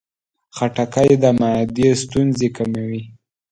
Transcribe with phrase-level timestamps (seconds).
[0.55, 3.01] خټکی د معدې ستونزې کموي.